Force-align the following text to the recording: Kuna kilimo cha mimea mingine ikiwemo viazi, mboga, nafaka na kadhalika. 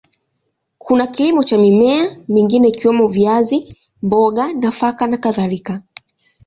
Kuna 0.77 1.07
kilimo 1.07 1.43
cha 1.43 1.57
mimea 1.57 2.17
mingine 2.27 2.67
ikiwemo 2.67 3.07
viazi, 3.07 3.77
mboga, 4.01 4.53
nafaka 4.53 5.07
na 5.07 5.17
kadhalika. 5.17 5.83